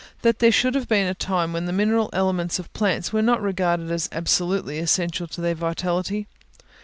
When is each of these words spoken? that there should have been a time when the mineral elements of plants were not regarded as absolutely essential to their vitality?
that 0.23 0.39
there 0.39 0.51
should 0.51 0.73
have 0.73 0.87
been 0.87 1.05
a 1.07 1.13
time 1.13 1.53
when 1.53 1.65
the 1.67 1.71
mineral 1.71 2.09
elements 2.11 2.57
of 2.57 2.73
plants 2.73 3.13
were 3.13 3.21
not 3.21 3.39
regarded 3.39 3.91
as 3.91 4.09
absolutely 4.11 4.79
essential 4.79 5.27
to 5.27 5.41
their 5.41 5.53
vitality? 5.53 6.25